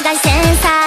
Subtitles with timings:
[0.00, 0.79] 紫外线洒。